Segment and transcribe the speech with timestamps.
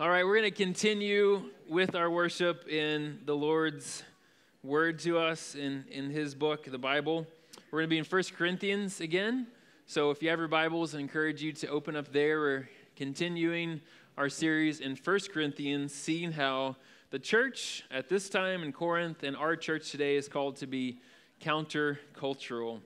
[0.00, 4.04] All right, we're going to continue with our worship in the Lord's
[4.62, 7.26] word to us in, in his book, the Bible.
[7.72, 9.48] We're going to be in 1 Corinthians again.
[9.86, 12.38] So if you have your Bibles, I encourage you to open up there.
[12.38, 13.80] We're continuing
[14.16, 16.76] our series in 1 Corinthians, seeing how
[17.10, 21.00] the church at this time in Corinth and our church today is called to be
[21.42, 22.78] countercultural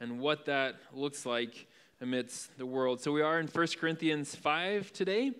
[0.00, 1.66] and what that looks like
[2.02, 3.00] amidst the world.
[3.00, 5.32] So we are in 1 Corinthians 5 today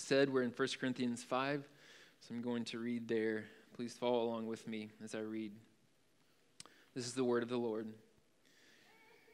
[0.00, 1.68] said, we're in 1 Corinthians 5.
[2.20, 3.44] So I'm going to read there.
[3.74, 5.52] Please follow along with me as I read.
[6.94, 7.86] This is the word of the Lord.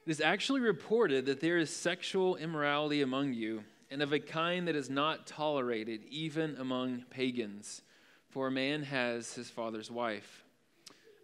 [0.06, 4.68] It is actually reported that there is sexual immorality among you, and of a kind
[4.68, 7.80] that is not tolerated even among pagans.
[8.28, 10.44] For a man has his father's wife.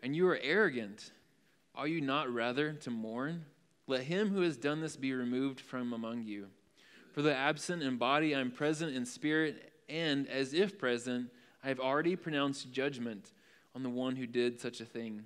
[0.03, 1.11] And you are arrogant.
[1.75, 3.45] Are you not rather to mourn?
[3.87, 6.47] Let him who has done this be removed from among you.
[7.13, 11.31] For the absent in body, I am present in spirit, and as if present,
[11.65, 13.33] I have already pronounced judgment
[13.75, 15.25] on the one who did such a thing.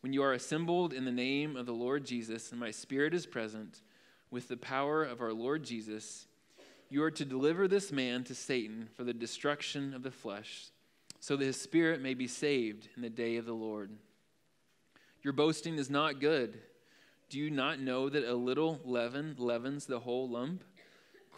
[0.00, 3.26] When you are assembled in the name of the Lord Jesus, and my spirit is
[3.26, 3.80] present
[4.30, 6.26] with the power of our Lord Jesus,
[6.90, 10.66] you are to deliver this man to Satan for the destruction of the flesh,
[11.20, 13.90] so that his spirit may be saved in the day of the Lord.
[15.22, 16.58] Your boasting is not good.
[17.28, 20.64] Do you not know that a little leaven leavens the whole lump?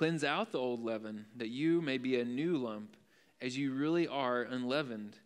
[0.00, 2.96] Cleanse out the old leaven, that you may be a new lump,
[3.42, 5.18] as you really are unleavened.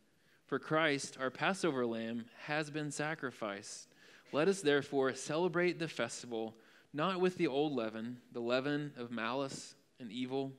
[0.46, 3.86] For Christ, our Passover lamb, has been sacrificed.
[4.32, 6.56] Let us therefore celebrate the festival,
[6.92, 10.50] not with the old leaven, the leaven of malice and evil,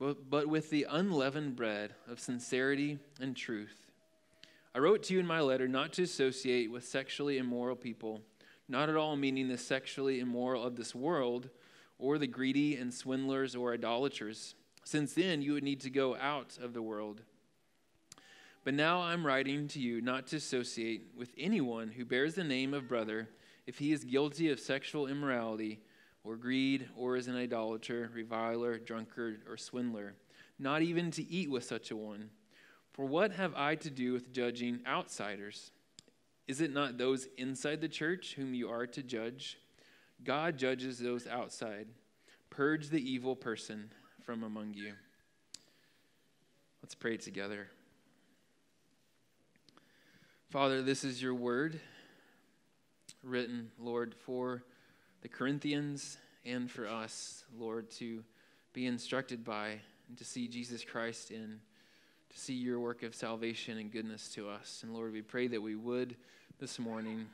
[0.00, 3.92] but but with the unleavened bread of sincerity and truth.
[4.74, 8.22] I wrote to you in my letter not to associate with sexually immoral people,
[8.68, 11.48] not at all meaning the sexually immoral of this world
[12.00, 16.58] or the greedy and swindlers or idolaters, since then you would need to go out
[16.60, 17.22] of the world.
[18.64, 22.74] But now I'm writing to you not to associate with anyone who bears the name
[22.74, 23.28] of brother
[23.66, 25.80] if he is guilty of sexual immorality
[26.24, 30.14] or greed or is an idolater, reviler, drunkard, or swindler,
[30.58, 32.30] not even to eat with such a one.
[32.92, 35.70] For what have I to do with judging outsiders?
[36.46, 39.58] Is it not those inside the church whom you are to judge?
[40.24, 41.86] God judges those outside.
[42.50, 43.90] Purge the evil person
[44.24, 44.92] from among you.
[46.82, 47.68] Let's pray together.
[50.50, 51.78] Father, this is your word
[53.22, 54.64] written, Lord, for
[55.22, 58.24] the Corinthians and for us, Lord, to
[58.72, 59.78] be instructed by
[60.08, 61.60] and to see Jesus Christ in,
[62.30, 64.80] to see your work of salvation and goodness to us.
[64.82, 66.16] And Lord, we pray that we would
[66.58, 67.26] this morning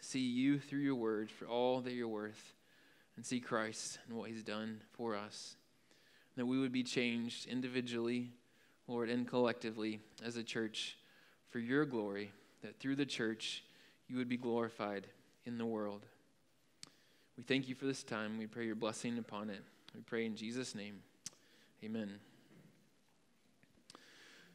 [0.00, 2.54] see you through your word for all that you're worth
[3.16, 5.56] and see Christ and what he's done for us.
[6.36, 8.32] That we would be changed individually,
[8.88, 10.96] Lord, and collectively as a church
[11.50, 12.32] for your glory,
[12.62, 13.62] that through the church
[14.08, 15.06] you would be glorified
[15.44, 16.06] in the world.
[17.36, 18.38] We thank you for this time.
[18.38, 19.60] We pray your blessing upon it.
[19.94, 21.00] We pray in Jesus' name.
[21.84, 22.18] Amen.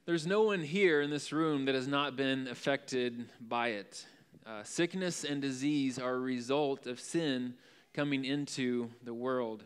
[0.06, 4.06] There's no one here in this room that has not been affected by it.
[4.46, 7.54] Uh, sickness and disease are a result of sin
[8.00, 9.62] coming into the world.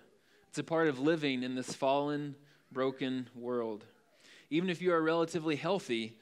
[0.50, 2.34] It's a part of living in this fallen,
[2.72, 3.86] broken world.
[4.50, 6.18] Even if you are relatively healthy,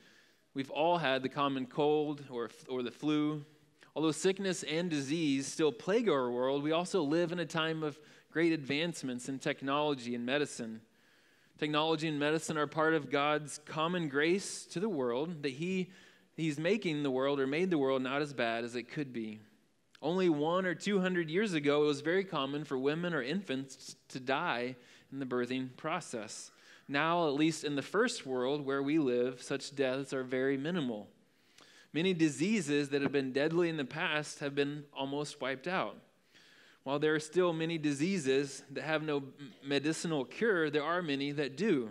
[0.53, 3.45] we've all had the common cold or, or the flu.
[3.95, 7.97] Although sickness and disease still plague our world, we also live in a time of
[8.29, 10.81] great advancements in technology and medicine.
[11.59, 15.87] Technology and medicine are part of God's common grace to the world that He
[16.35, 19.39] He's making the world or made the world not as bad as it could be.
[20.01, 23.95] Only one or two hundred years ago, it was very common for women or infants
[24.09, 24.75] to die
[25.11, 26.51] in the birthing process.
[26.87, 31.07] Now, at least in the first world where we live, such deaths are very minimal.
[31.93, 35.95] Many diseases that have been deadly in the past have been almost wiped out.
[36.83, 39.23] While there are still many diseases that have no
[39.63, 41.89] medicinal cure, there are many that do.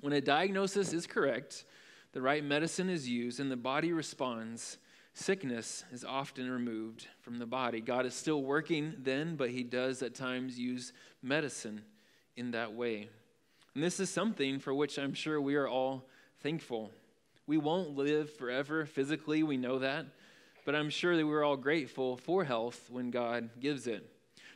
[0.00, 1.64] When a diagnosis is correct,
[2.12, 4.78] the right medicine is used, and the body responds,
[5.14, 7.80] sickness is often removed from the body.
[7.80, 10.92] God is still working then, but He does at times use
[11.22, 11.82] medicine
[12.36, 13.08] in that way.
[13.74, 16.04] And this is something for which I'm sure we are all
[16.40, 16.90] thankful.
[17.46, 20.06] We won't live forever physically, we know that,
[20.64, 24.08] but I'm sure that we're all grateful for health when God gives it.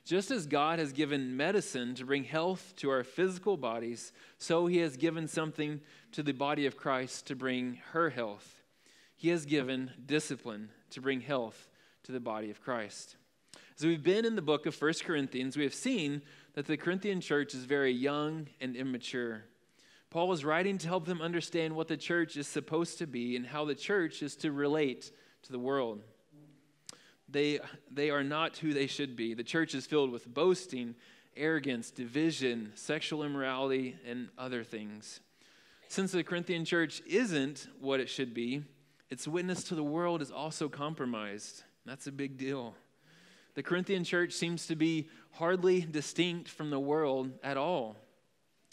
[0.04, 4.78] Just as God has given medicine to bring health to our physical bodies, so He
[4.78, 5.80] has given something
[6.12, 8.55] to the body of Christ to bring her health.
[9.16, 11.68] He has given discipline to bring health
[12.04, 13.16] to the body of Christ.
[13.78, 16.22] As we've been in the book of 1 Corinthians, we have seen
[16.54, 19.44] that the Corinthian church is very young and immature.
[20.10, 23.46] Paul is writing to help them understand what the church is supposed to be and
[23.46, 25.10] how the church is to relate
[25.42, 26.02] to the world.
[27.28, 27.60] They,
[27.90, 29.34] they are not who they should be.
[29.34, 30.94] The church is filled with boasting,
[31.36, 35.20] arrogance, division, sexual immorality, and other things.
[35.88, 38.62] Since the Corinthian church isn't what it should be,
[39.10, 41.62] its witness to the world is also compromised.
[41.84, 42.74] That's a big deal.
[43.54, 47.96] The Corinthian church seems to be hardly distinct from the world at all.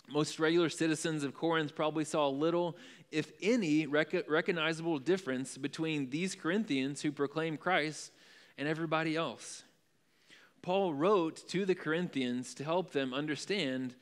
[0.09, 2.75] Most regular citizens of Corinth probably saw little,
[3.11, 8.11] if any, rec- recognizable difference between these Corinthians who proclaim Christ
[8.57, 9.63] and everybody else.
[10.61, 13.95] Paul wrote to the Corinthians to help them understand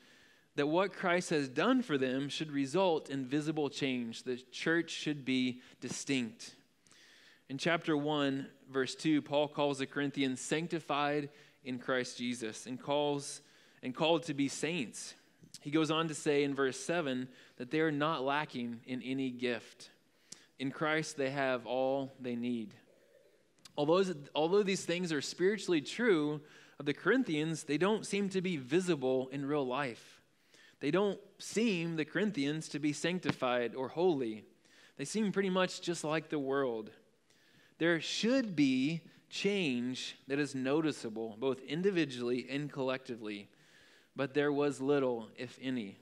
[0.55, 4.23] that what Christ has done for them should result in visible change.
[4.23, 6.55] The church should be distinct.
[7.49, 11.29] In chapter 1, verse 2, Paul calls the Corinthians sanctified
[11.63, 13.41] in Christ Jesus and calls
[13.83, 15.13] and called to be saints.
[15.61, 17.27] He goes on to say in verse 7
[17.57, 19.89] that they are not lacking in any gift.
[20.59, 22.73] In Christ, they have all they need.
[23.77, 24.03] Although,
[24.35, 26.41] although these things are spiritually true
[26.79, 30.20] of the Corinthians, they don't seem to be visible in real life.
[30.81, 34.43] They don't seem, the Corinthians, to be sanctified or holy.
[34.97, 36.89] They seem pretty much just like the world.
[37.77, 43.47] There should be change that is noticeable, both individually and collectively,
[44.15, 45.97] but there was little, if any.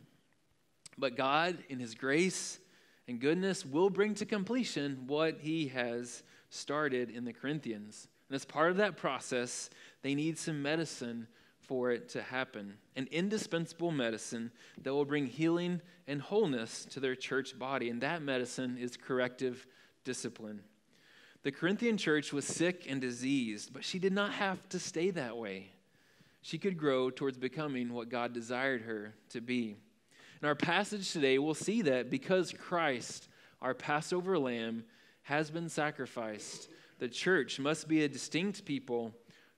[0.97, 2.59] But God, in His grace
[3.07, 8.07] and goodness, will bring to completion what He has started in the Corinthians.
[8.29, 9.69] And as part of that process,
[10.03, 11.27] they need some medicine
[11.69, 14.51] for it to happen an indispensable medicine
[14.81, 17.91] that will bring healing and wholeness to their church body.
[17.91, 19.67] And that medicine is corrective
[20.03, 20.61] discipline.
[21.43, 25.37] The Corinthian church was sick and diseased, but she did not have to stay that
[25.37, 25.67] way.
[26.41, 29.77] She could grow towards becoming what God desired her to be.
[30.41, 33.29] In our passage today, we'll see that because Christ,
[33.61, 34.85] our Passover lamb,
[35.21, 36.67] has been sacrificed,
[36.97, 39.13] the church must be a distinct people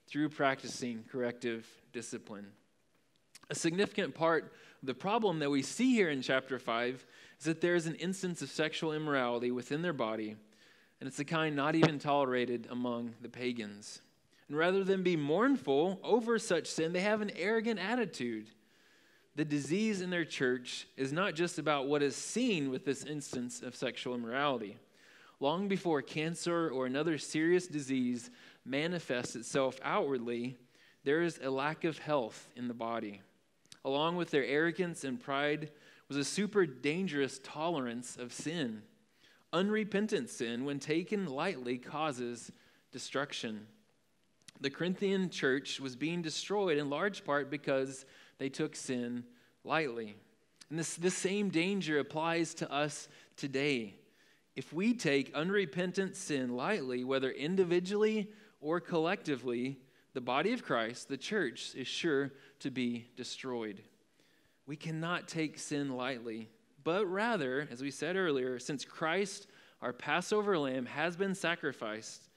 [0.08, 2.48] through practicing corrective discipline.
[3.50, 7.06] A significant part of the problem that we see here in chapter 5
[7.40, 10.36] is that there is an instance of sexual immorality within their body,
[11.00, 14.02] and it's the kind not even tolerated among the pagans.
[14.48, 18.50] And rather than be mournful over such sin, they have an arrogant attitude.
[19.36, 23.62] The disease in their church is not just about what is seen with this instance
[23.62, 24.78] of sexual immorality
[25.42, 28.30] long before cancer or another serious disease
[28.64, 30.56] manifests itself outwardly,
[31.04, 33.22] there is a lack of health in the body.
[33.84, 35.72] Along with their arrogance and pride
[36.08, 38.84] was a super dangerous tolerance of sin.
[39.54, 42.52] Unrepentant sin, when taken lightly, causes
[42.92, 43.66] destruction.
[44.60, 48.06] The Corinthian church was being destroyed in large part because
[48.38, 49.24] they took sin
[49.64, 50.16] lightly.
[50.70, 53.96] And this, this same danger applies to us today
[54.56, 59.78] if we take unrepentant sin lightly, whether individually or collectively,
[60.14, 63.82] the body of Christ, the church, is sure to be destroyed.
[64.66, 66.50] We cannot take sin lightly,
[66.84, 69.48] but rather, as we said earlier, since Christ,
[69.82, 72.30] our Passover lamb, has been sacrificed,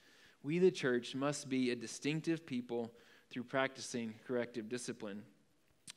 [0.42, 2.92] we, the church, must be a distinctive people
[3.30, 5.22] through practicing corrective discipline.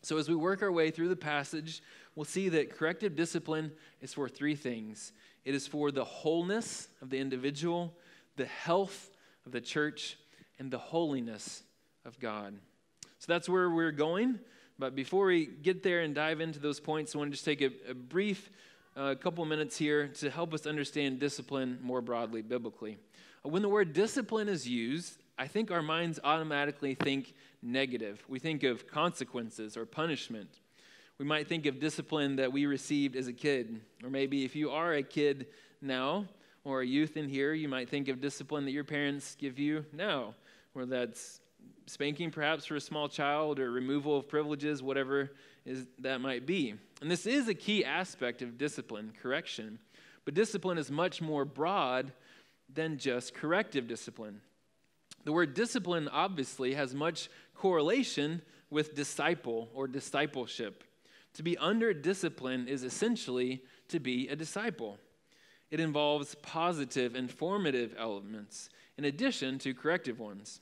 [0.02, 1.82] So, as we work our way through the passage,
[2.16, 3.72] we'll see that corrective discipline
[4.02, 5.12] is for three things
[5.46, 7.94] it is for the wholeness of the individual,
[8.36, 9.12] the health
[9.46, 10.18] of the church,
[10.60, 11.64] and the holiness
[12.08, 12.56] of God.
[13.20, 14.40] So that's where we're going.
[14.80, 17.62] But before we get there and dive into those points, I want to just take
[17.62, 18.50] a, a brief
[18.96, 22.98] uh, couple minutes here to help us understand discipline more broadly, biblically.
[23.44, 28.24] When the word discipline is used, I think our minds automatically think negative.
[28.28, 30.50] We think of consequences or punishment.
[31.18, 33.82] We might think of discipline that we received as a kid.
[34.04, 35.48] Or maybe if you are a kid
[35.82, 36.26] now
[36.64, 39.86] or a youth in here, you might think of discipline that your parents give you
[39.94, 40.36] now,
[40.74, 41.40] whether that's
[41.88, 45.32] spanking perhaps for a small child or removal of privileges, whatever
[45.66, 46.76] is, that might be.
[47.02, 49.80] And this is a key aspect of discipline, correction.
[50.26, 52.12] But discipline is much more broad
[52.72, 54.42] than just corrective discipline.
[55.24, 60.84] The word discipline obviously has much correlation with disciple or discipleship.
[61.36, 64.98] To be under discipline is essentially to be a disciple.
[65.70, 70.62] It involves positive and formative elements in addition to corrective ones.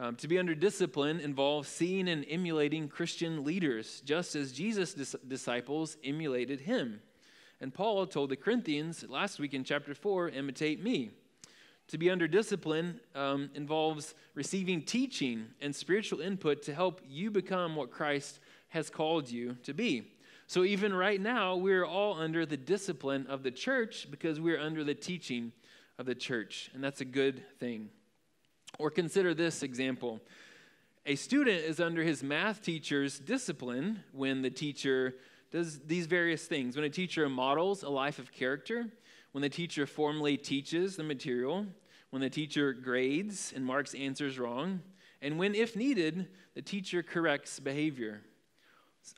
[0.00, 5.16] Um, to be under discipline involves seeing and emulating Christian leaders, just as Jesus' dis-
[5.28, 7.02] disciples emulated him.
[7.60, 11.10] And Paul told the Corinthians last week in chapter 4 imitate me.
[11.88, 17.76] To be under discipline um, involves receiving teaching and spiritual input to help you become
[17.76, 18.40] what Christ
[18.70, 20.12] has called you to be.
[20.46, 24.82] So even right now, we're all under the discipline of the church because we're under
[24.82, 25.52] the teaching
[25.98, 27.90] of the church, and that's a good thing.
[28.80, 30.22] Or consider this example.
[31.04, 35.16] A student is under his math teacher's discipline when the teacher
[35.50, 36.76] does these various things.
[36.76, 38.86] When a teacher models a life of character,
[39.32, 41.66] when the teacher formally teaches the material,
[42.08, 44.80] when the teacher grades and marks answers wrong,
[45.20, 48.22] and when, if needed, the teacher corrects behavior.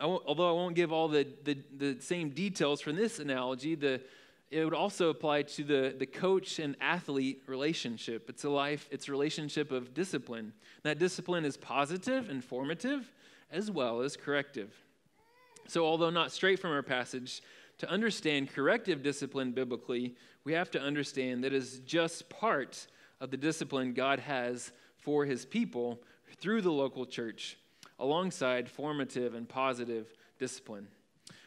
[0.01, 4.01] Although I won't give all the, the, the same details from this analogy, the,
[4.53, 8.29] it would also apply to the, the coach and athlete relationship.
[8.29, 10.53] It's a life, it's a relationship of discipline.
[10.83, 13.11] That discipline is positive and formative
[13.51, 14.71] as well as corrective.
[15.69, 17.41] So, although not straight from our passage,
[17.79, 22.87] to understand corrective discipline biblically, we have to understand that is just part
[23.21, 25.99] of the discipline God has for his people
[26.39, 27.57] through the local church,
[27.99, 30.89] alongside formative and positive discipline.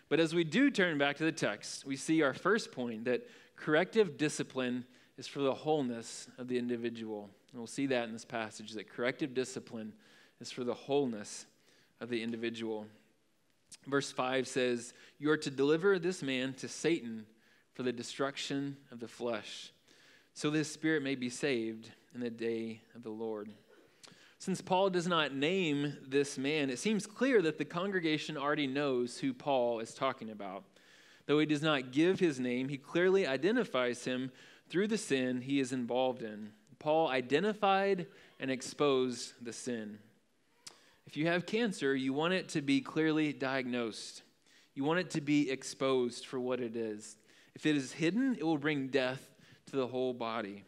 [0.09, 3.27] But as we do turn back to the text, we see our first point that
[3.55, 4.85] corrective discipline
[5.17, 7.29] is for the wholeness of the individual.
[7.51, 9.93] And we'll see that in this passage that corrective discipline
[10.39, 11.45] is for the wholeness
[12.01, 12.85] of the individual.
[13.87, 17.25] Verse 5 says, You are to deliver this man to Satan
[17.73, 19.71] for the destruction of the flesh,
[20.33, 23.49] so this spirit may be saved in the day of the Lord.
[24.37, 29.17] Since Paul does not name this man, it seems clear that the congregation already knows
[29.17, 30.63] who Paul is talking about.
[31.25, 34.31] Though he does not give his name, he clearly identifies him
[34.69, 36.51] through the sin he is involved in.
[36.79, 38.07] Paul identified
[38.39, 39.97] and exposed the sin.
[41.07, 44.21] If you have cancer, you want it to be clearly diagnosed.
[44.73, 47.17] You want it to be exposed for what it is.
[47.55, 49.31] If it is hidden, it will bring death
[49.67, 50.63] to the whole body.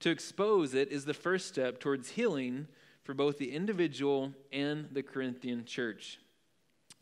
[0.00, 2.68] To expose it is the first step towards healing
[3.04, 6.18] for both the individual and the Corinthian church.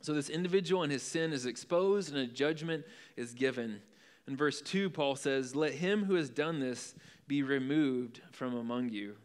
[0.03, 2.85] So, this individual and his sin is exposed, and a judgment
[3.17, 3.83] is given.
[4.27, 6.95] In verse 2, Paul says, Let him who has done this
[7.27, 9.17] be removed from among you.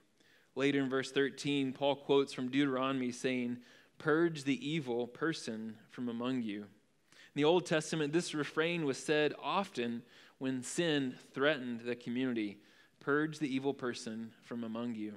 [0.56, 3.58] Later in verse 13, Paul quotes from Deuteronomy saying,
[3.98, 6.62] Purge the evil person from among you.
[6.62, 10.02] In the Old Testament, this refrain was said often
[10.38, 12.58] when sin threatened the community
[13.00, 15.14] Purge the evil person from among you.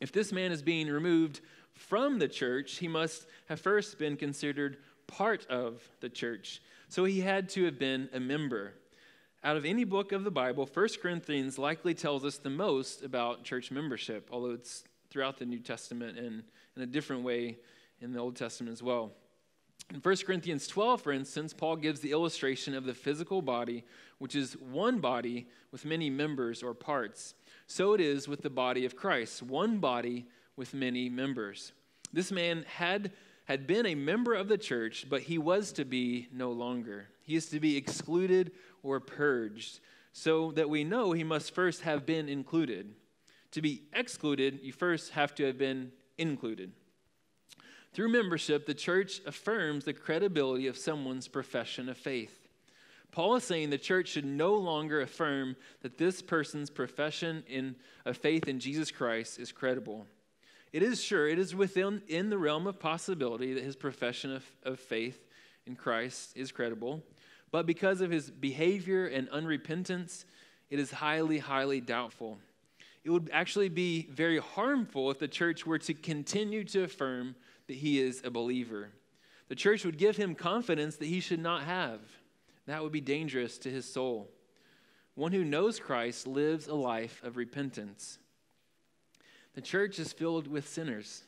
[0.00, 1.40] If this man is being removed
[1.74, 6.60] from the church, he must have first been considered part of the church.
[6.88, 8.74] So he had to have been a member.
[9.44, 13.44] Out of any book of the Bible, 1 Corinthians likely tells us the most about
[13.44, 16.42] church membership, although it's throughout the New Testament and
[16.76, 17.58] in a different way
[18.00, 19.12] in the Old Testament as well.
[19.92, 23.84] In 1 Corinthians 12, for instance, Paul gives the illustration of the physical body,
[24.18, 27.34] which is one body with many members or parts.
[27.68, 31.72] So it is with the body of Christ, one body with many members.
[32.12, 33.12] This man had,
[33.44, 37.08] had been a member of the church, but he was to be no longer.
[37.22, 39.80] He is to be excluded or purged,
[40.14, 42.94] so that we know he must first have been included.
[43.52, 46.72] To be excluded, you first have to have been included.
[47.92, 52.47] Through membership, the church affirms the credibility of someone's profession of faith.
[53.10, 58.16] Paul is saying the church should no longer affirm that this person's profession in, of
[58.16, 60.06] faith in Jesus Christ is credible.
[60.72, 64.44] It is sure, it is within in the realm of possibility that his profession of,
[64.62, 65.26] of faith
[65.66, 67.02] in Christ is credible.
[67.50, 70.24] But because of his behavior and unrepentance,
[70.68, 72.38] it is highly, highly doubtful.
[73.04, 77.36] It would actually be very harmful if the church were to continue to affirm
[77.66, 78.90] that he is a believer.
[79.48, 82.00] The church would give him confidence that he should not have.
[82.68, 84.30] That would be dangerous to his soul.
[85.14, 88.18] One who knows Christ lives a life of repentance.
[89.54, 91.24] The church is filled with sinners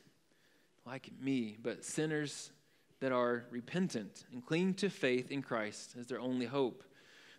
[0.85, 2.53] like me, but sinners
[3.01, 6.85] that are repentant and cling to faith in Christ as their only hope.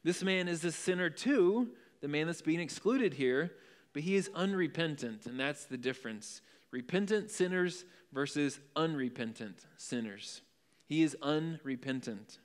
[0.04, 1.70] This man is a sinner too,
[2.02, 3.52] the man that's being excluded here,
[3.94, 6.42] but he is unrepentant, and that's the difference.
[6.72, 10.42] Repentant sinners versus unrepentant sinners.
[10.88, 12.40] He is unrepentant.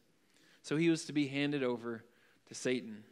[0.66, 2.02] So he was to be handed over
[2.49, 3.04] to Satan.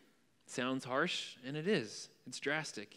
[0.44, 2.08] Sounds harsh, and it is.
[2.26, 2.96] It's drastic.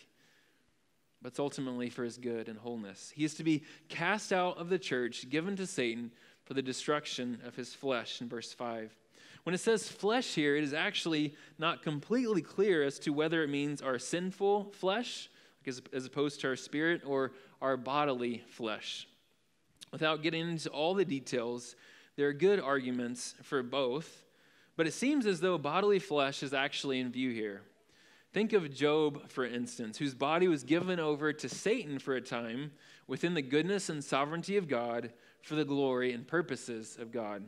[1.22, 3.14] But it's ultimately for his good and wholeness.
[3.16, 6.12] He is to be cast out of the church, given to Satan
[6.44, 8.98] for the destruction of his flesh in verse 5.
[9.44, 13.52] When it says flesh here, it is actually not completely clear as to whether it
[13.52, 15.30] means our sinful flesh,
[15.68, 19.08] as, as opposed to our spirit, or our bodily flesh.
[19.92, 21.76] Without getting into all the details,
[22.16, 24.24] there are good arguments for both,
[24.78, 27.64] but it seems as though bodily flesh is actually in view here.
[28.32, 32.72] Think of Job, for instance, whose body was given over to Satan for a time
[33.08, 37.44] within the goodness and sovereignty of God for the glory and purposes of God.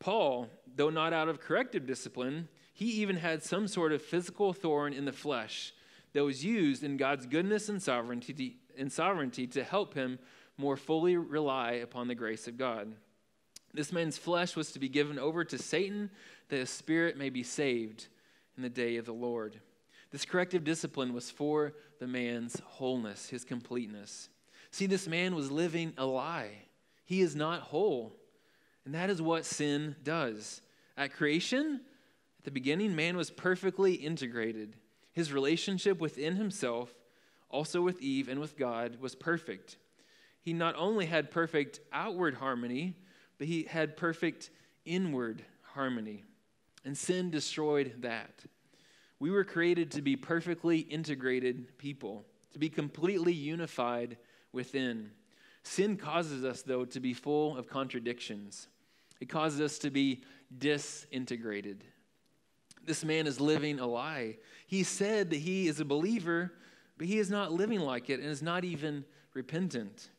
[0.00, 4.94] Paul, though not out of corrective discipline, he even had some sort of physical thorn
[4.94, 5.74] in the flesh
[6.12, 10.18] that was used in God's goodness and sovereignty, and sovereignty to help him
[10.56, 12.94] more fully rely upon the grace of God.
[13.74, 16.10] This man's flesh was to be given over to Satan
[16.48, 18.06] that his spirit may be saved
[18.56, 19.60] in the day of the Lord.
[20.10, 24.28] This corrective discipline was for the man's wholeness, his completeness.
[24.70, 26.50] See, this man was living a lie.
[27.04, 28.14] He is not whole.
[28.84, 30.60] And that is what sin does.
[30.96, 31.80] At creation,
[32.38, 34.76] at the beginning, man was perfectly integrated.
[35.12, 36.92] His relationship within himself,
[37.48, 39.76] also with Eve and with God, was perfect.
[40.40, 42.96] He not only had perfect outward harmony,
[43.38, 44.50] but he had perfect
[44.84, 46.24] inward harmony.
[46.84, 48.44] And sin destroyed that.
[49.18, 54.16] We were created to be perfectly integrated people, to be completely unified
[54.52, 55.10] within.
[55.62, 58.66] Sin causes us, though, to be full of contradictions.
[59.20, 60.24] It causes us to be
[60.58, 61.84] disintegrated.
[62.84, 64.38] This man is living a lie.
[64.66, 66.52] He said that he is a believer,
[66.98, 70.10] but he is not living like it and is not even repentant.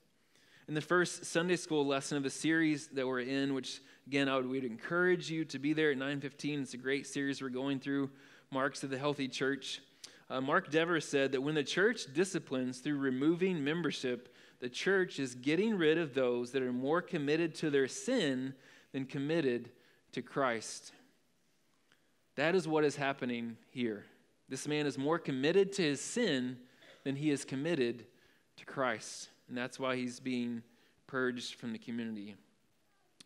[0.67, 4.38] In the first Sunday school lesson of the series that we're in, which again I
[4.38, 6.62] would, would encourage you to be there at 9:15.
[6.62, 8.10] It's a great series we're going through,
[8.50, 9.82] Marks of the Healthy Church.
[10.29, 15.36] Uh, Mark Dever said that when the church disciplines through removing membership, the church is
[15.36, 18.53] getting rid of those that are more committed to their sin
[18.93, 19.70] than committed
[20.13, 20.93] to Christ.
[22.36, 24.05] That is what is happening here.
[24.48, 26.58] This man is more committed to his sin
[27.03, 28.05] than he is committed
[28.55, 29.29] to Christ.
[29.47, 30.63] And that's why he's being
[31.07, 32.35] purged from the community.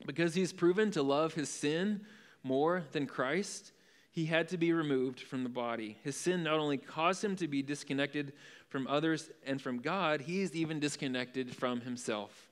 [0.06, 2.02] Because he's proven to love his sin
[2.44, 3.72] more than Christ,
[4.12, 5.98] he had to be removed from the body.
[6.04, 8.34] His sin not only caused him to be disconnected
[8.70, 12.50] from others and from God, he is even disconnected from himself.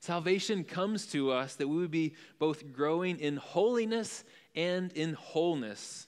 [0.00, 6.06] Salvation comes to us that we would be both growing in holiness and in wholeness.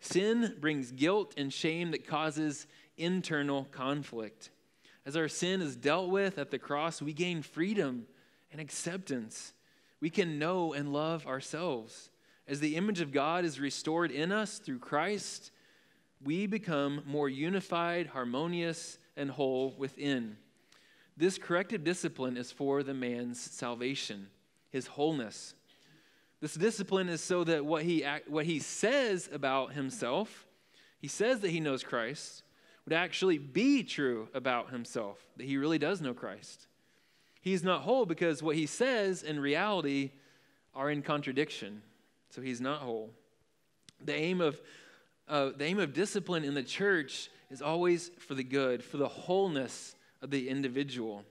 [0.00, 4.50] Sin brings guilt and shame that causes internal conflict.
[5.06, 8.06] As our sin is dealt with at the cross, we gain freedom
[8.52, 9.52] and acceptance.
[10.00, 12.10] We can know and love ourselves.
[12.46, 15.50] As the image of God is restored in us through Christ,
[16.22, 20.36] we become more unified, harmonious, and whole within.
[21.16, 24.28] This corrective discipline is for the man's salvation,
[24.70, 25.54] his wholeness.
[26.40, 30.46] This discipline is so that what he, what he says about himself,
[31.00, 32.44] he says that he knows Christ,
[32.88, 36.68] would actually be true about himself, that he really does know Christ.
[37.42, 40.12] He's not whole because what he says in reality
[40.74, 41.82] are in contradiction.
[42.30, 43.10] So he's not whole.
[44.02, 44.58] The aim of,
[45.28, 49.06] uh, the aim of discipline in the church is always for the good, for the
[49.06, 51.26] wholeness of the individual,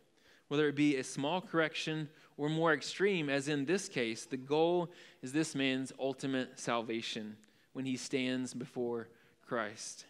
[0.50, 4.91] whether it be a small correction or more extreme, as in this case, the goal
[5.24, 7.36] is this man's ultimate salvation
[7.74, 9.08] when he stands before
[9.48, 10.06] Christ.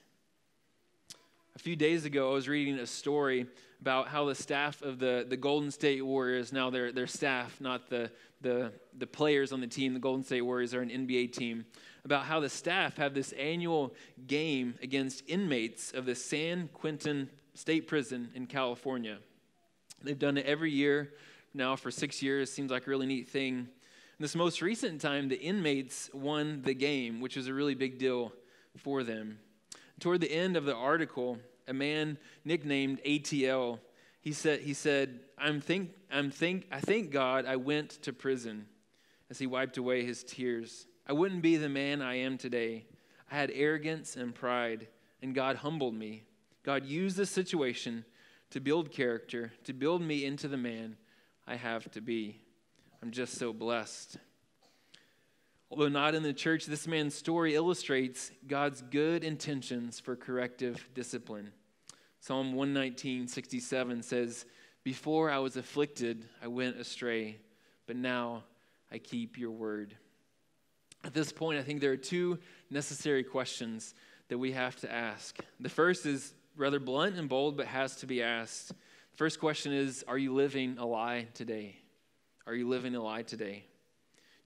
[1.57, 3.47] A few days ago, I was reading a story
[3.81, 7.89] about how the staff of the, the Golden State Warriors, now their, their staff, not
[7.89, 11.65] the, the, the players on the team, the Golden State Warriors are an NBA team,
[12.05, 13.95] about how the staff have this annual
[14.27, 19.17] game against inmates of the San Quentin State Prison in California.
[20.03, 21.13] They've done it every year
[21.55, 22.51] now for six years.
[22.51, 23.55] Seems like a really neat thing.
[23.57, 23.67] In
[24.19, 28.31] this most recent time, the inmates won the game, which was a really big deal
[28.75, 29.39] for them.
[29.99, 33.79] Toward the end of the article, a man nicknamed ATL,
[34.21, 38.67] he said, he said I'm think, I'm think, I thank God I went to prison
[39.29, 40.85] as he wiped away his tears.
[41.07, 42.85] I wouldn't be the man I am today.
[43.31, 44.87] I had arrogance and pride,
[45.21, 46.23] and God humbled me.
[46.63, 48.05] God used this situation
[48.51, 50.97] to build character, to build me into the man
[51.45, 52.41] I have to be.
[53.01, 54.17] I'm just so blessed.
[55.69, 61.51] Although not in the church, this man's story illustrates God's good intentions for corrective discipline.
[62.21, 64.45] Psalm 119, 67 says,
[64.83, 67.37] Before I was afflicted, I went astray,
[67.85, 68.43] but now
[68.91, 69.95] I keep your word.
[71.03, 73.93] At this point, I think there are two necessary questions
[74.29, 75.37] that we have to ask.
[75.59, 78.71] The first is rather blunt and bold, but has to be asked.
[79.15, 81.77] First question is Are you living a lie today?
[82.45, 83.65] Are you living a lie today?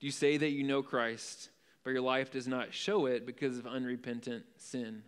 [0.02, 1.50] You say that you know Christ,
[1.84, 5.04] but your life does not show it because of unrepentant sin?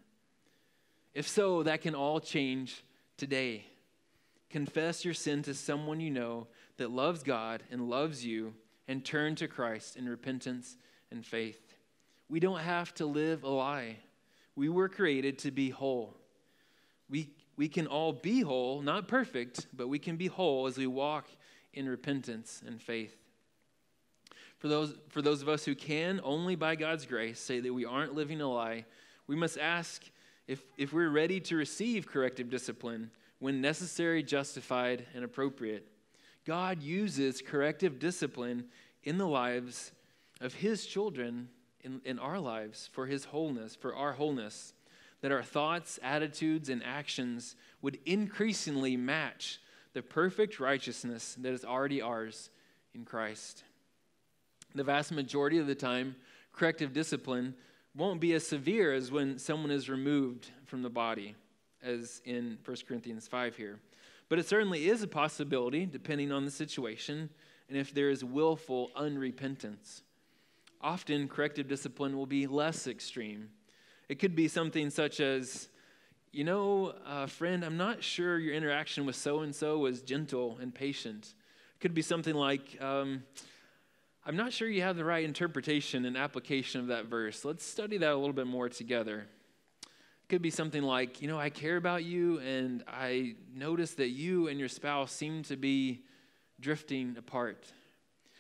[1.14, 2.86] If so, that can all change
[3.18, 3.66] today.
[4.50, 8.54] Confess your sin to someone you know that loves God and loves you,
[8.88, 10.78] and turn to Christ in repentance
[11.12, 11.76] and faith.
[12.30, 13.98] We don't have to live a lie.
[14.56, 16.16] We were created to be whole
[17.14, 20.88] we, we can all be whole, not perfect, but we can be whole as we
[20.88, 21.28] walk
[21.74, 23.16] in repentance and faith.
[24.64, 27.84] For those, for those of us who can, only by God's grace, say that we
[27.84, 28.86] aren't living a lie,
[29.28, 30.02] we must ask
[30.48, 35.86] if, if we're ready to receive corrective discipline when necessary, justified, and appropriate.
[36.46, 38.68] God uses corrective discipline
[39.04, 39.92] in the lives
[40.40, 41.50] of His children,
[41.82, 44.74] in, in our lives, for His wholeness, for our wholeness,
[45.20, 49.60] that our thoughts, attitudes, and actions would increasingly match
[49.92, 52.50] the perfect righteousness that is already ours
[52.94, 53.66] in Christ.
[54.76, 56.16] The vast majority of the time,
[56.52, 57.56] corrective discipline
[57.96, 61.36] won't be as severe as when someone is removed from the body,
[61.84, 63.80] as in 1 Corinthians 5 here.
[64.30, 67.30] But it certainly is a possibility, depending on the situation
[67.70, 70.02] and if there is willful unrepentance.
[70.82, 73.50] Often, corrective discipline will be less extreme.
[74.10, 75.70] It could be something such as,
[76.32, 80.58] you know, uh, friend, I'm not sure your interaction with so and so was gentle
[80.62, 81.36] and patient.
[81.76, 83.24] It could be something like, um,
[84.26, 87.44] I'm not sure you have the right interpretation and application of that verse.
[87.44, 89.26] Let's study that a little bit more together.
[89.82, 94.10] It could be something like, you know, I care about you, and I notice that
[94.10, 96.04] you and your spouse seem to be
[96.62, 97.66] drifting apart.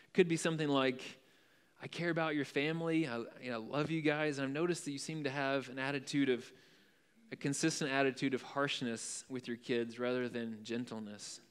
[0.05, 1.01] It could be something like,
[1.81, 3.05] I care about your family.
[3.05, 4.37] I you know, love you guys.
[4.37, 6.49] And I've noticed that you seem to have an attitude of,
[7.33, 11.41] a consistent attitude of harshness with your kids rather than gentleness.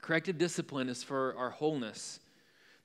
[0.00, 2.20] Corrective discipline is for our wholeness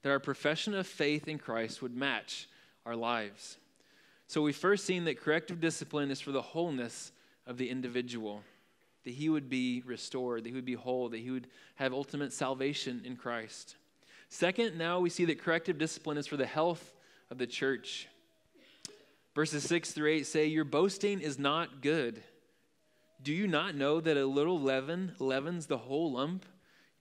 [0.01, 2.47] that our profession of faith in Christ would match
[2.85, 3.57] our lives.
[4.27, 7.11] So we've first seen that corrective discipline is for the wholeness
[7.47, 8.43] of the individual,
[9.03, 12.31] that he would be restored, that he would be whole, that he would have ultimate
[12.31, 13.75] salvation in Christ.
[14.29, 16.93] Second, now we see that corrective discipline is for the health
[17.31, 18.07] of the church.
[19.33, 22.21] Verses 6 through 8 say, Your boasting is not good.
[23.21, 26.45] Do you not know that a little leaven leavens the whole lump?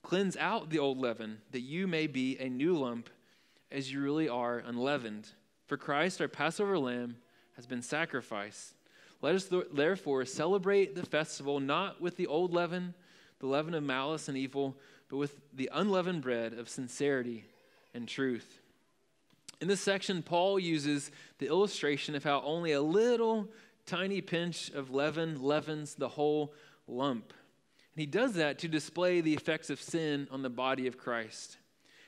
[0.01, 3.09] Cleanse out the old leaven, that you may be a new lump,
[3.71, 5.29] as you really are unleavened.
[5.67, 7.17] For Christ, our Passover lamb,
[7.55, 8.73] has been sacrificed.
[9.21, 12.95] Let us therefore celebrate the festival not with the old leaven,
[13.39, 14.77] the leaven of malice and evil,
[15.09, 17.45] but with the unleavened bread of sincerity
[17.93, 18.59] and truth.
[19.61, 23.49] In this section, Paul uses the illustration of how only a little
[23.85, 26.53] tiny pinch of leaven leavens the whole
[26.87, 27.33] lump.
[27.99, 31.57] He does that to display the effects of sin on the body of Christ.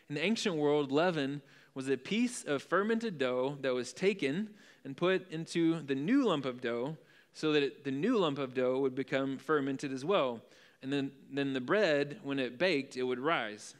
[0.07, 1.41] In the ancient world, leaven
[1.73, 4.51] was a piece of fermented dough that was taken
[4.85, 6.95] and put into the new lump of dough
[7.33, 10.39] so that it, the new lump of dough would become fermented as well.
[10.81, 13.75] And then, then the bread, when it baked, it would rise.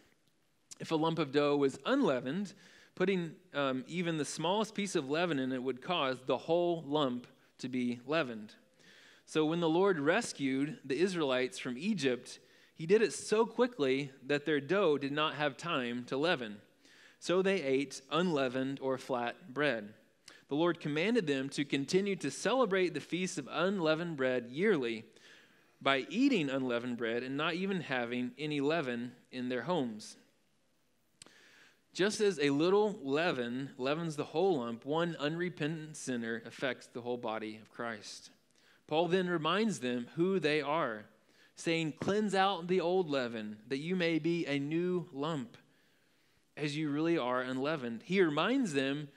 [0.82, 2.54] If a lump of dough was unleavened,
[2.94, 7.26] putting um, even the smallest piece of leaven in it would cause the whole lump
[7.60, 8.54] to be leavened.
[9.32, 12.40] So when the Lord rescued the Israelites from Egypt,
[12.76, 16.58] he did it so quickly that their dough did not have time to leaven.
[17.20, 19.94] So they ate unleavened or flat bread.
[20.50, 25.06] The Lord commanded them to continue to celebrate the feast of unleavened bread yearly
[25.82, 30.18] by eating unleavened bread and not even having any leaven in their homes.
[31.94, 37.16] Just as a little leaven leavens the whole lump, one unrepentant sinner affects the whole
[37.16, 38.30] body of Christ.
[38.92, 41.06] Paul then reminds them who they are,
[41.56, 45.56] saying, Cleanse out the old leaven, that you may be a new lump,
[46.58, 48.02] as you really are unleavened.
[48.04, 49.08] He reminds them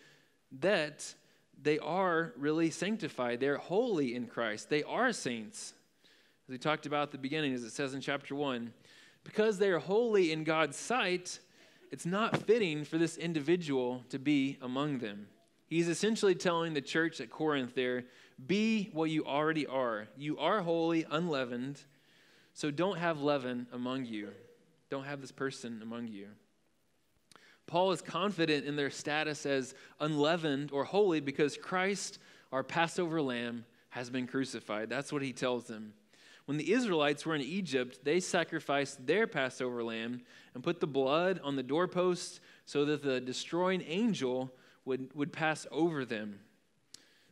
[0.60, 1.12] that
[1.60, 3.40] they are really sanctified.
[3.40, 4.70] They're holy in Christ.
[4.70, 5.74] They are saints.
[6.46, 8.72] As we talked about at the beginning, as it says in chapter 1,
[9.24, 11.40] because they are holy in God's sight,
[11.90, 15.26] it's not fitting for this individual to be among them.
[15.66, 18.04] He's essentially telling the church at Corinth there
[18.46, 20.08] be what you already are.
[20.16, 21.80] You are holy, unleavened,
[22.52, 24.28] so don't have leaven among you.
[24.90, 26.28] Don't have this person among you.
[27.66, 32.18] Paul is confident in their status as unleavened or holy because Christ,
[32.52, 34.90] our Passover lamb, has been crucified.
[34.90, 35.94] That's what he tells them.
[36.46, 40.20] When the Israelites were in Egypt, they sacrificed their Passover lamb
[40.52, 44.52] and put the blood on the doorposts so that the destroying angel
[44.84, 46.40] would, would pass over them.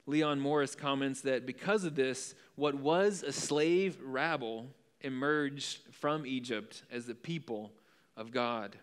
[0.07, 4.67] Leon Morris comments that because of this, what was a slave rabble
[5.01, 7.73] emerged from Egypt as the people
[8.17, 8.77] of God.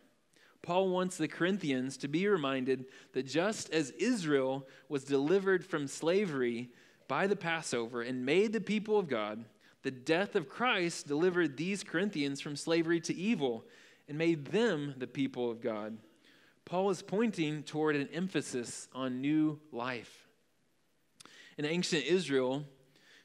[0.61, 6.69] Paul wants the Corinthians to be reminded that just as Israel was delivered from slavery
[7.07, 9.45] by the Passover and made the people of God,
[9.83, 13.65] the death of Christ delivered these Corinthians from slavery to evil
[14.07, 15.97] and made them the people of God.
[16.65, 20.28] Paul is pointing toward an emphasis on new life
[21.59, 22.63] in ancient Israel,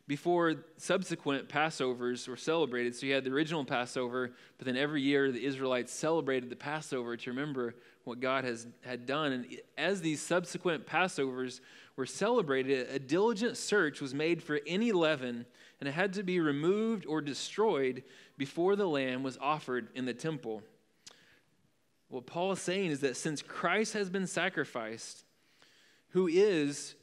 [0.08, 5.30] before subsequent Passovers were celebrated, so you had the original Passover, but then every year
[5.30, 9.30] the Israelites celebrated the Passover to remember what God has had done.
[9.30, 9.46] And
[9.78, 11.60] as these subsequent Passovers
[11.94, 15.46] were celebrated, a diligent search was made for any leaven,
[15.78, 18.02] and it had to be removed or destroyed
[18.36, 20.60] before the lamb was offered in the temple.
[22.08, 25.24] What Paul is saying is that since Christ has been sacrificed,
[26.08, 26.96] who is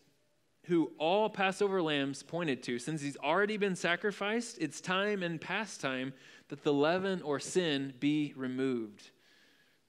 [0.72, 5.82] who all Passover lambs pointed to, since he's already been sacrificed, it's time and past
[5.82, 6.14] time
[6.48, 9.12] that the leaven or sin be removed.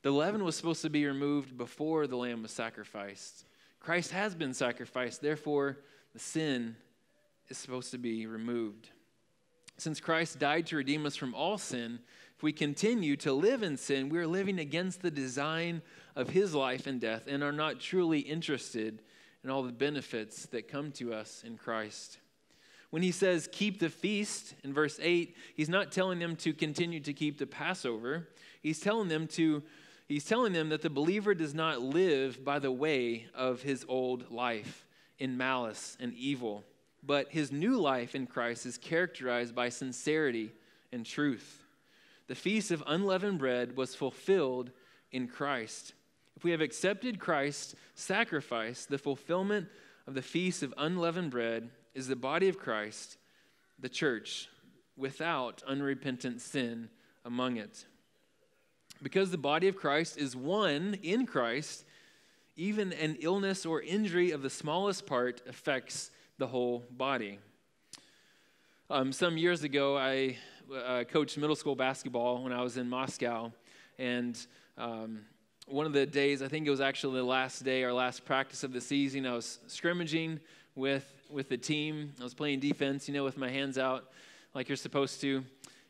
[0.02, 3.44] The leaven was supposed to be removed before the lamb was sacrificed.
[3.78, 5.78] Christ has been sacrificed, therefore,
[6.14, 6.74] the sin
[7.48, 8.88] is supposed to be removed.
[9.78, 12.00] Since Christ died to redeem us from all sin,
[12.36, 15.80] if we continue to live in sin, we are living against the design
[16.16, 19.00] of his life and death and are not truly interested
[19.44, 22.18] in all the benefits that come to us in Christ.
[22.90, 27.00] When he says keep the feast in verse 8, he's not telling them to continue
[27.00, 28.28] to keep the Passover.
[28.62, 29.62] He's telling them to
[30.12, 34.30] He's telling them that the believer does not live by the way of his old
[34.30, 34.86] life
[35.18, 36.64] in malice and evil,
[37.02, 40.52] but his new life in Christ is characterized by sincerity
[40.92, 41.62] and truth.
[42.26, 44.70] The feast of unleavened bread was fulfilled
[45.10, 45.94] in Christ.
[46.42, 49.68] If we have accepted Christ's sacrifice, the fulfillment
[50.08, 53.16] of the feast of unleavened bread is the body of Christ,
[53.78, 54.48] the church,
[54.96, 56.88] without unrepentant sin
[57.24, 57.86] among it.
[59.00, 61.84] Because the body of Christ is one in Christ,
[62.56, 67.38] even an illness or injury of the smallest part affects the whole body.
[68.90, 70.38] Um, some years ago, I
[70.74, 73.52] uh, coached middle school basketball when I was in Moscow.
[73.96, 74.36] And
[74.76, 75.20] um,
[75.66, 78.64] one of the days, I think it was actually the last day, our last practice
[78.64, 80.40] of the season, I was scrimmaging
[80.74, 82.12] with, with the team.
[82.20, 84.10] I was playing defense, you know, with my hands out
[84.54, 85.44] like you're supposed to.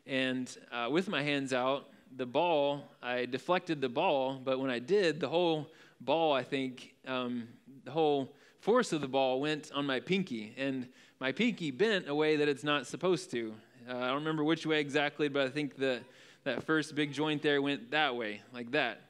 [0.05, 4.79] And uh, with my hands out, the ball, I deflected the ball, but when I
[4.79, 5.67] did, the whole
[5.99, 7.47] ball, I think, um,
[7.83, 10.87] the whole force of the ball went on my pinky, and
[11.19, 13.53] my pinky bent a way that it's not supposed to.
[13.89, 16.01] Uh, I don't remember which way exactly, but I think the,
[16.43, 19.01] that first big joint there went that way, like that.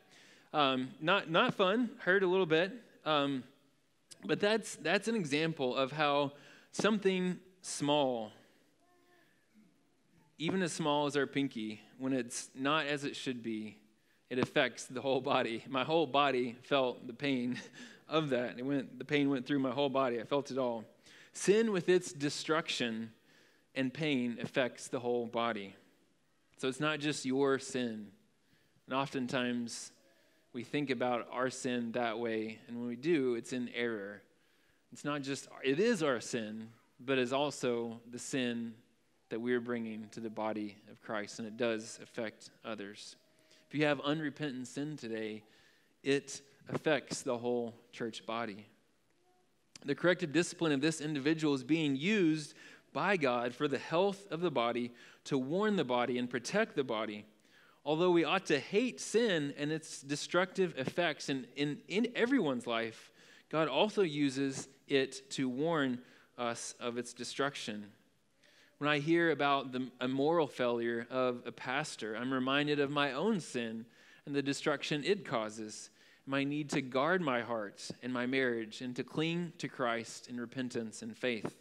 [0.53, 2.71] Um, not, not fun, hurt a little bit,
[3.05, 3.43] um,
[4.23, 6.33] but that's, that's an example of how
[6.71, 8.31] something small,
[10.37, 13.77] even as small as our pinky, when it's not as it should be,
[14.29, 15.63] it affects the whole body.
[15.67, 17.59] My whole body felt the pain
[18.07, 18.59] of that.
[18.59, 20.21] It went, the pain went through my whole body.
[20.21, 20.83] I felt it all.
[21.33, 23.11] Sin, with its destruction
[23.73, 25.75] and pain, affects the whole body.
[26.57, 28.07] So it's not just your sin.
[28.85, 29.91] And oftentimes
[30.53, 34.21] we think about our sin that way, and when we do, it's in error.
[34.91, 38.75] It's not just, it is our sin, but it's also the sin
[39.29, 43.15] that we're bringing to the body of Christ, and it does affect others.
[43.67, 45.43] If you have unrepentant sin today,
[46.03, 48.67] it affects the whole church body.
[49.85, 52.53] The corrective discipline of this individual is being used
[52.93, 54.91] by God for the health of the body,
[55.25, 57.25] to warn the body and protect the body.
[57.85, 63.11] Although we ought to hate sin and its destructive effects in, in, in everyone's life,
[63.49, 65.99] God also uses it to warn
[66.37, 67.85] us of its destruction.
[68.77, 73.39] When I hear about the, moral failure of a pastor, I'm reminded of my own
[73.39, 73.85] sin
[74.25, 75.89] and the destruction it causes,
[76.25, 80.39] my need to guard my heart and my marriage, and to cling to Christ in
[80.39, 81.55] repentance and faith.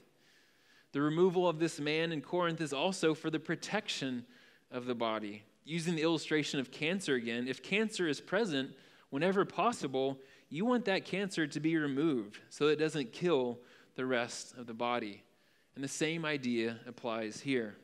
[0.92, 4.24] The removal of this man in Corinth is also for the protection
[4.70, 5.42] of the body.
[5.64, 8.70] Using the illustration of cancer again, if cancer is present
[9.10, 13.58] whenever possible, you want that cancer to be removed so it doesn't kill
[13.94, 15.22] the rest of the body.
[15.74, 17.76] And the same idea applies here.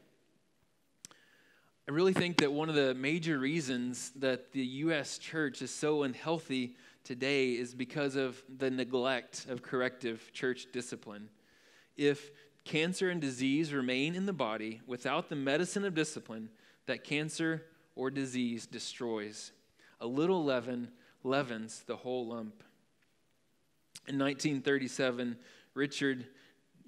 [1.88, 5.16] I really think that one of the major reasons that the U.S.
[5.16, 11.30] church is so unhealthy today is because of the neglect of corrective church discipline.
[11.96, 12.30] If
[12.64, 16.50] cancer and disease remain in the body without the medicine of discipline,
[16.88, 17.62] that cancer
[17.94, 19.52] or disease destroys.
[20.00, 20.90] A little leaven
[21.24, 22.62] leavens the whole lump.
[24.06, 25.36] In 1937,
[25.74, 26.26] Richard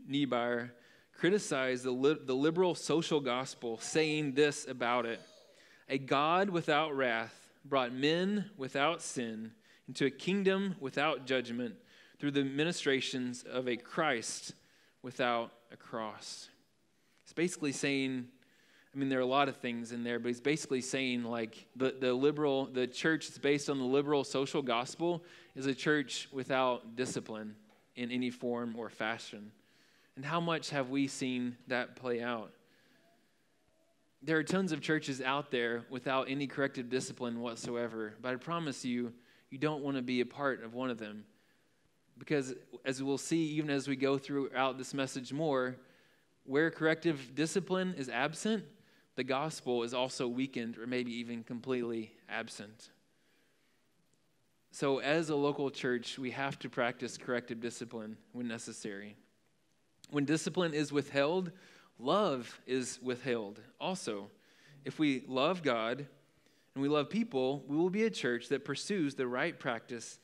[0.07, 0.73] Niebuhr
[1.13, 5.21] criticized the, li- the liberal social gospel, saying this about it
[5.89, 9.53] A God without wrath brought men without sin
[9.87, 11.75] into a kingdom without judgment
[12.19, 14.55] through the ministrations of a Christ
[15.03, 16.49] without a cross.
[17.25, 18.29] It's basically saying,
[18.93, 21.67] I mean, there are a lot of things in there, but he's basically saying, like,
[21.77, 25.23] the, the liberal, the church that's based on the liberal social gospel
[25.55, 27.55] is a church without discipline
[27.95, 29.53] in any form or fashion.
[30.17, 32.53] And how much have we seen that play out?
[34.23, 38.85] There are tons of churches out there without any corrective discipline whatsoever, but I promise
[38.85, 39.13] you,
[39.51, 41.25] you don't want to be a part of one of them.
[42.19, 45.77] Because as we'll see, even as we go throughout this message more,
[46.45, 48.65] where corrective discipline is absent,
[49.17, 52.91] the gospel is also weakened or maybe even completely absent.
[54.73, 59.17] So, as a local church, we have to practice corrective discipline when necessary.
[60.11, 61.51] When discipline is withheld,
[61.99, 64.31] love is withheld also.
[64.85, 66.07] If we love God
[66.75, 70.19] and we love people, we will be a church that pursues the right practice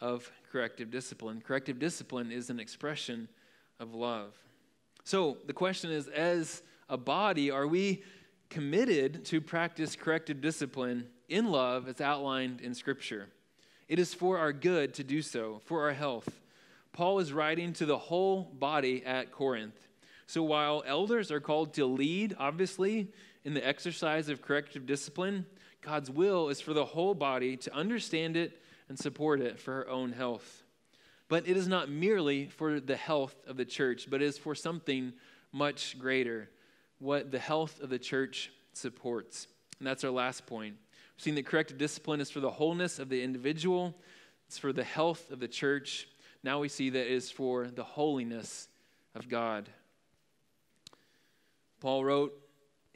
[0.00, 1.40] of corrective discipline.
[1.40, 3.28] Corrective discipline is an expression
[3.80, 4.34] of love.
[5.04, 8.02] So the question is as a body, are we
[8.50, 13.28] committed to practice corrective discipline in love as outlined in Scripture?
[13.88, 16.40] It is for our good to do so, for our health.
[16.92, 19.78] Paul is writing to the whole body at Corinth.
[20.26, 23.08] So while elders are called to lead, obviously,
[23.44, 25.46] in the exercise of corrective discipline,
[25.80, 29.88] God's will is for the whole body to understand it and support it for her
[29.88, 30.64] own health.
[31.28, 35.12] But it is not merely for the health of the church, but is for something
[35.52, 36.50] much greater,
[36.98, 39.48] what the health of the church supports.
[39.78, 40.76] And that's our last point.
[41.16, 43.94] We've seen that corrective discipline is for the wholeness of the individual,
[44.46, 46.08] it's for the health of the church.
[46.42, 48.68] Now we see that it is for the holiness
[49.14, 49.68] of God.
[51.80, 52.32] Paul wrote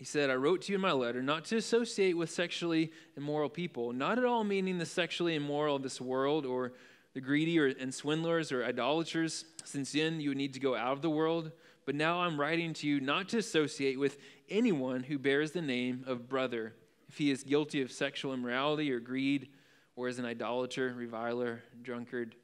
[0.02, 3.48] he said, I wrote to you in my letter not to associate with sexually immoral
[3.48, 6.72] people, not at all meaning the sexually immoral of this world or
[7.14, 10.92] the greedy or, and swindlers or idolaters, since then you would need to go out
[10.92, 11.52] of the world.
[11.84, 14.18] But now I'm writing to you not to associate with
[14.48, 16.74] anyone who bears the name of brother,
[17.08, 19.48] if he is guilty of sexual immorality or greed,
[19.96, 22.36] or is an idolater, reviler, drunkard,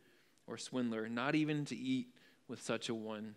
[0.47, 2.09] or swindler, not even to eat
[2.49, 3.35] with such a one.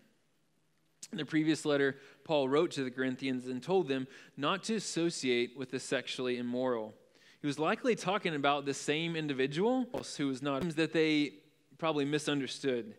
[1.10, 5.56] In the previous letter, Paul wrote to the Corinthians and told them not to associate
[5.56, 6.94] with the sexually immoral.
[7.40, 9.86] He was likely talking about the same individual
[10.16, 11.34] who was not, that they
[11.76, 12.94] probably misunderstood,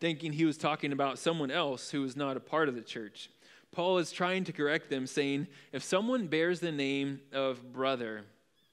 [0.00, 3.30] thinking he was talking about someone else who was not a part of the church.
[3.70, 8.24] Paul is trying to correct them, saying, if someone bears the name of brother,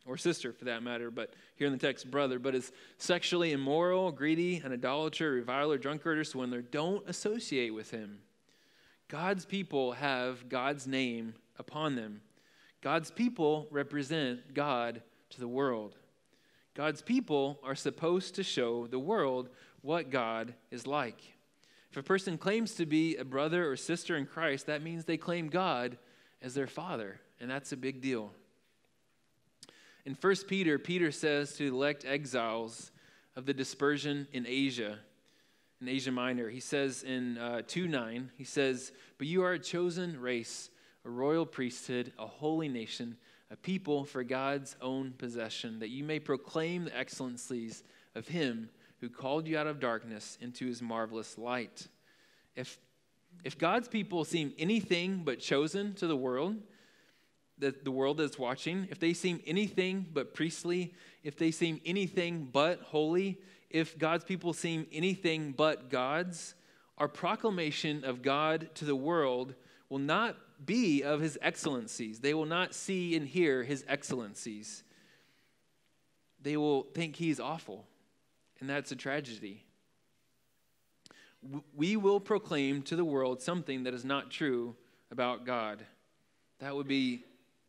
[0.07, 4.11] or sister for that matter, but here in the text, brother, but is sexually immoral,
[4.11, 8.19] greedy, an idolater, reviler, drunkard, or swindler, don't associate with him.
[9.09, 12.21] God's people have God's name upon them.
[12.81, 15.95] God's people represent God to the world.
[16.73, 19.49] God's people are supposed to show the world
[19.81, 21.21] what God is like.
[21.91, 25.17] If a person claims to be a brother or sister in Christ, that means they
[25.17, 25.97] claim God
[26.41, 28.31] as their father, and that's a big deal.
[30.05, 32.91] In 1 Peter, Peter says to elect exiles
[33.35, 34.99] of the dispersion in Asia,
[35.81, 36.49] in Asia Minor.
[36.49, 40.69] He says in uh, 2 9, he says, But you are a chosen race,
[41.05, 43.17] a royal priesthood, a holy nation,
[43.51, 47.83] a people for God's own possession, that you may proclaim the excellencies
[48.15, 51.87] of him who called you out of darkness into his marvelous light.
[52.55, 52.79] If,
[53.43, 56.57] if God's people seem anything but chosen to the world,
[57.59, 62.49] that the world is watching, if they seem anything but priestly, if they seem anything
[62.51, 66.55] but holy, if God's people seem anything but God's,
[66.97, 69.55] our proclamation of God to the world
[69.89, 72.19] will not be of his excellencies.
[72.19, 74.83] They will not see and hear his excellencies.
[76.41, 77.85] They will think he's awful,
[78.59, 79.63] and that's a tragedy.
[81.75, 84.75] We will proclaim to the world something that is not true
[85.11, 85.85] about God.
[86.59, 87.23] That would be,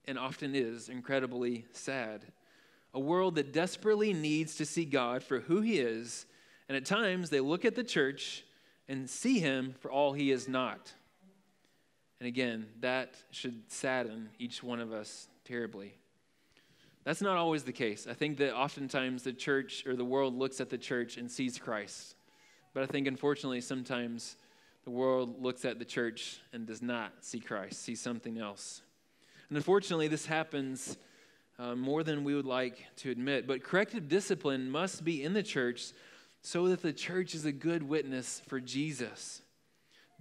[0.06, 2.24] and often is, incredibly sad
[2.94, 6.26] a world that desperately needs to see God for who he is,
[6.68, 8.44] and at times they look at the church
[8.88, 10.92] and see him for all he is not.
[12.20, 15.94] And again, that should sadden each one of us terribly.
[17.08, 18.06] That's not always the case.
[18.06, 21.56] I think that oftentimes the church or the world looks at the church and sees
[21.56, 22.14] Christ.
[22.74, 24.36] But I think unfortunately sometimes
[24.84, 28.82] the world looks at the church and does not see Christ, sees something else.
[29.48, 30.98] And unfortunately, this happens
[31.58, 33.46] uh, more than we would like to admit.
[33.46, 35.92] But corrective discipline must be in the church
[36.42, 39.40] so that the church is a good witness for Jesus.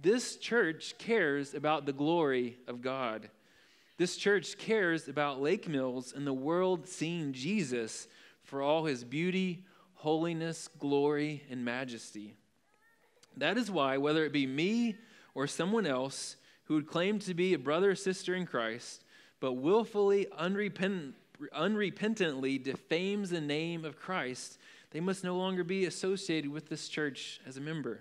[0.00, 3.28] This church cares about the glory of God.
[3.98, 8.06] This church cares about Lake Mills and the world seeing Jesus
[8.44, 12.36] for all his beauty, holiness, glory, and majesty.
[13.36, 14.96] That is why, whether it be me
[15.34, 19.02] or someone else who would claim to be a brother or sister in Christ,
[19.40, 21.16] but willfully, unrepentant,
[21.52, 24.58] unrepentantly defames the name of Christ,
[24.92, 28.00] they must no longer be associated with this church as a member.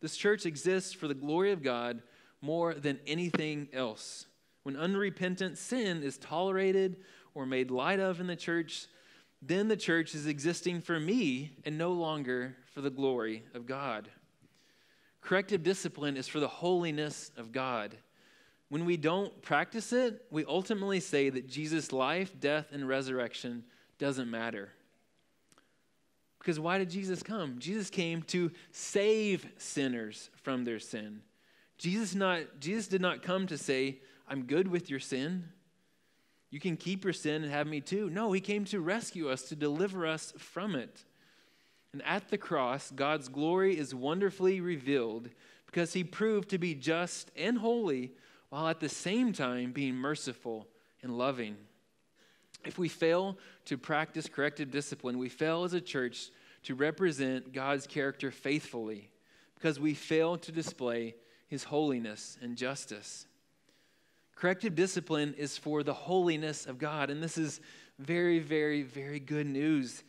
[0.00, 2.02] This church exists for the glory of God
[2.42, 4.26] more than anything else.
[4.62, 6.96] When unrepentant sin is tolerated
[7.34, 8.86] or made light of in the church,
[9.40, 14.08] then the church is existing for me and no longer for the glory of God.
[15.20, 17.96] Corrective discipline is for the holiness of God.
[18.68, 23.64] When we don't practice it, we ultimately say that Jesus' life, death, and resurrection
[23.98, 24.70] doesn't matter.
[26.38, 27.58] Because why did Jesus come?
[27.58, 31.20] Jesus came to save sinners from their sin.
[31.78, 33.98] Jesus, not, Jesus did not come to say,
[34.28, 35.48] I'm good with your sin.
[36.50, 38.10] You can keep your sin and have me too.
[38.10, 41.04] No, he came to rescue us, to deliver us from it.
[41.92, 45.28] And at the cross, God's glory is wonderfully revealed
[45.66, 48.12] because he proved to be just and holy
[48.50, 50.68] while at the same time being merciful
[51.02, 51.56] and loving.
[52.64, 56.30] If we fail to practice corrective discipline, we fail as a church
[56.64, 59.10] to represent God's character faithfully
[59.54, 61.14] because we fail to display
[61.48, 63.26] his holiness and justice.
[64.42, 67.10] Corrective discipline is for the holiness of God.
[67.10, 67.60] And this is
[68.00, 70.02] very, very, very good news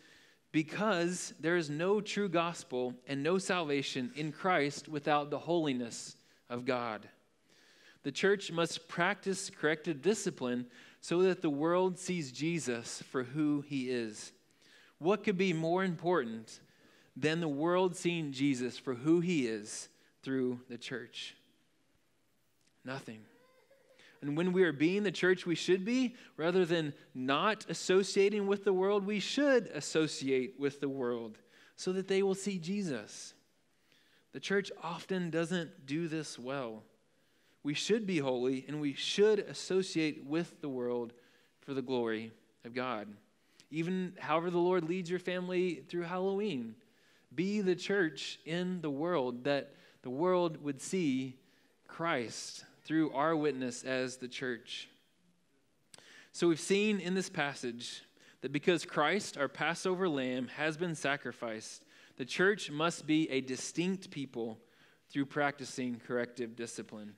[0.51, 6.15] because there is no true gospel and no salvation in Christ without the holiness
[6.49, 7.07] of God.
[8.01, 10.65] The church must practice corrective discipline
[10.99, 14.31] so that the world sees Jesus for who he is.
[14.97, 16.59] What could be more important
[17.15, 19.89] than the world seeing Jesus for who he is
[20.23, 21.35] through the church?
[22.83, 23.19] Nothing.
[24.23, 28.63] And when we are being the church we should be, rather than not associating with
[28.63, 31.39] the world, we should associate with the world
[31.75, 33.33] so that they will see Jesus.
[34.31, 36.83] The church often doesn't do this well.
[37.63, 41.11] We should be holy and we should associate with the world
[41.59, 42.31] for the glory
[42.63, 43.09] of God.
[43.71, 46.75] Even however the Lord leads your family through Halloween,
[47.35, 51.35] be the church in the world that the world would see
[51.89, 54.89] Christ through our witness as the church.
[56.31, 58.01] So we've seen in this passage
[58.41, 61.85] that because Christ, our Passover lamb, has been sacrificed,
[62.17, 64.59] the church must be a distinct people
[65.09, 67.13] through practicing corrective discipline.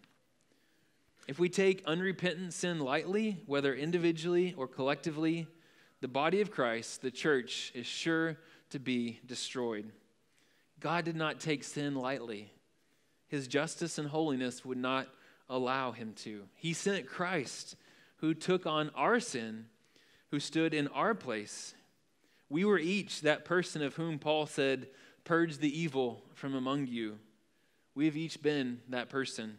[1.28, 5.47] If we take unrepentant sin lightly, whether individually or collectively,
[6.01, 8.38] the body of Christ, the church, is sure
[8.70, 9.91] to be destroyed.
[10.80, 12.51] God did not take sin lightly.
[13.28, 15.07] His justice and holiness would not
[15.50, 16.43] allow him to.
[16.56, 17.76] He sent Christ,
[18.18, 19.66] who took on our sin,
[20.32, 21.74] who stood in our place.
[22.50, 24.88] We were each that person of whom Paul said,
[25.24, 27.18] Purge the evil from among you.
[27.96, 29.58] We have each been that person.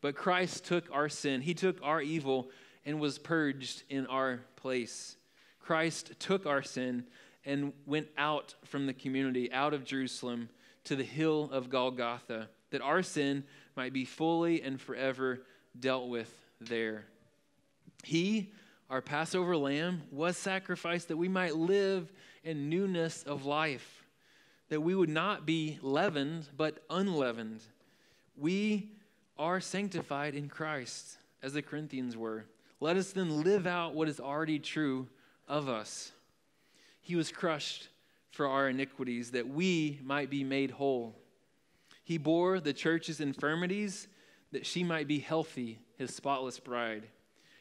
[0.00, 2.50] But Christ took our sin, He took our evil,
[2.84, 5.16] and was purged in our place.
[5.60, 7.04] Christ took our sin
[7.44, 10.48] and went out from the community, out of Jerusalem,
[10.84, 13.44] to the hill of Golgotha, that our sin
[13.76, 15.40] might be fully and forever
[15.78, 17.04] dealt with there.
[18.04, 18.52] He,
[18.90, 22.12] our Passover lamb, was sacrificed that we might live
[22.44, 24.04] in newness of life,
[24.68, 27.60] that we would not be leavened, but unleavened.
[28.36, 28.92] We
[29.36, 32.44] are sanctified in Christ, as the Corinthians were.
[32.80, 35.08] Let us then live out what is already true
[35.46, 36.12] of us.
[37.00, 37.88] He was crushed
[38.30, 41.17] for our iniquities, that we might be made whole.
[42.08, 44.08] He bore the church's infirmities
[44.50, 47.06] that she might be healthy, his spotless bride.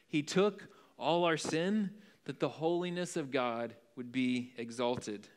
[0.08, 1.90] He took all our sin
[2.24, 5.28] that the holiness of God would be exalted.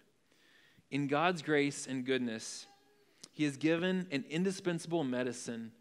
[0.93, 2.69] In God's grace and goodness,
[3.33, 5.73] he has given an indispensable medicine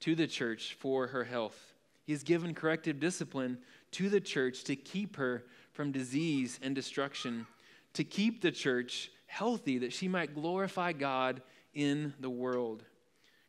[0.00, 1.72] to the church for her health.
[2.04, 3.56] He has given corrective discipline
[3.92, 7.46] to the church to keep her from disease and destruction,
[7.94, 11.40] to keep the church healthy that she might glorify God
[11.74, 12.84] in the world.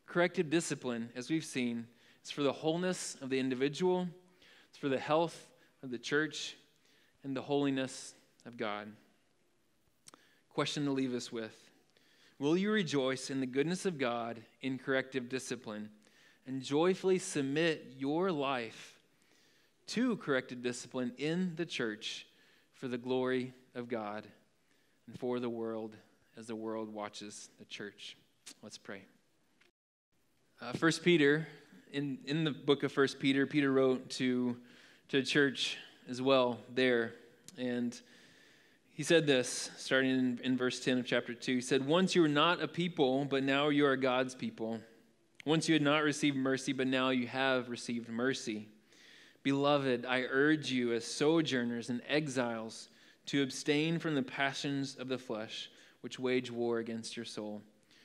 [0.05, 1.88] Corrective discipline, as we've seen,
[2.23, 4.07] is for the wholeness of the individual,
[4.69, 5.47] it's for the health
[5.84, 6.57] of the church,
[7.23, 8.13] and the holiness
[8.45, 8.91] of God.
[10.53, 11.55] Question to leave us with
[12.39, 15.89] Will you rejoice in the goodness of God in corrective discipline
[16.45, 18.99] and joyfully submit your life
[19.88, 22.28] to corrective discipline in the church
[22.73, 24.28] for the glory of God
[25.07, 25.95] and for the world
[26.38, 28.17] as the world watches the church.
[28.61, 29.01] Let's pray.
[30.61, 31.47] Uh, First Peter,
[31.91, 34.57] in, in the book of First Peter, Peter wrote to,
[35.09, 35.77] to church
[36.09, 37.13] as well there.
[37.57, 37.99] And
[38.93, 41.55] he said this, starting in, in verse 10 of chapter 2.
[41.55, 44.79] He said, Once you were not a people, but now you are God's people.
[45.45, 48.67] Once you had not received mercy, but now you have received mercy.
[49.43, 52.89] Beloved, I urge you as sojourners and exiles
[53.27, 55.69] to abstain from the passions of the flesh
[56.06, 57.64] which wage war against your soul.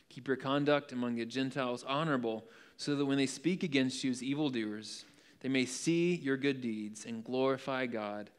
[0.08, 2.46] Keep your conduct among the Gentiles honorable,
[2.78, 5.04] so that when they speak against you as evildoers,
[5.40, 8.30] they may see your good deeds and glorify God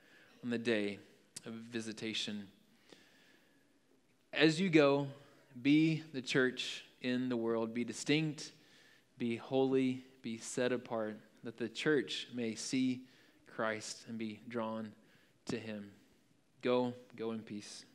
[0.43, 0.97] on the day
[1.45, 2.47] of visitation.
[4.33, 5.05] as you go,
[5.61, 8.53] be the church in the world, be distinct,
[9.19, 13.01] be holy, be set apart, that the church may see
[13.45, 14.91] Christ and be drawn
[15.45, 15.91] to him.
[16.63, 17.85] Go, go in peace.